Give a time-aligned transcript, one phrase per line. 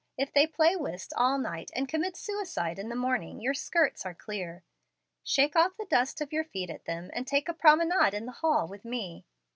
[0.17, 4.15] If they play whist all night and commit suicide in the morning, your skirts are
[4.15, 4.63] clear.
[5.23, 8.31] Shake off the dust of your feet at them, and take a promenade in the
[8.31, 9.25] hall with me.